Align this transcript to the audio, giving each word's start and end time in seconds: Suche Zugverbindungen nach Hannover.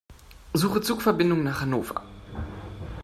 Suche 0.55 0.81
Zugverbindungen 0.81 1.43
nach 1.43 1.61
Hannover. 1.61 2.01